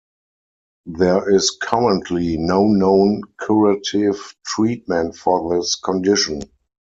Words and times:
There 0.87 1.29
is 1.29 1.55
currently 1.61 2.35
no 2.35 2.63
known 2.65 3.21
curative 3.39 4.33
treatment 4.43 5.15
for 5.15 5.55
this 5.55 5.75
condition. 5.75 6.41